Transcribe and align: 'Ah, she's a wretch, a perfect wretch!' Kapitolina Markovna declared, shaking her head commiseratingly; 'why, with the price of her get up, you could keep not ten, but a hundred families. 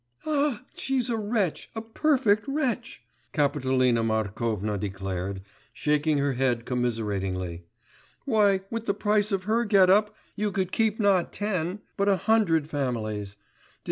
'Ah, 0.25 0.63
she's 0.73 1.11
a 1.11 1.15
wretch, 1.15 1.69
a 1.75 1.81
perfect 1.83 2.47
wretch!' 2.47 3.03
Kapitolina 3.33 4.01
Markovna 4.03 4.75
declared, 4.75 5.43
shaking 5.73 6.17
her 6.17 6.33
head 6.33 6.65
commiseratingly; 6.65 7.65
'why, 8.25 8.61
with 8.71 8.87
the 8.87 8.95
price 8.95 9.31
of 9.31 9.43
her 9.43 9.63
get 9.63 9.91
up, 9.91 10.15
you 10.35 10.51
could 10.51 10.71
keep 10.71 10.99
not 10.99 11.31
ten, 11.31 11.81
but 11.97 12.09
a 12.09 12.17
hundred 12.17 12.67
families. 12.67 13.35